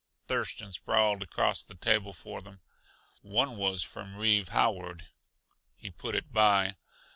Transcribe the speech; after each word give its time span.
Thurston 0.25 0.73
sprawled 0.73 1.21
across 1.21 1.61
the 1.63 1.75
table 1.75 2.11
for 2.11 2.41
them. 2.41 2.59
One 3.21 3.55
was 3.55 3.83
from 3.83 4.15
Reeve 4.15 4.47
Howard; 4.49 5.05
he 5.77 5.91
put 5.91 6.15
it 6.15 6.33
by. 6.33 6.75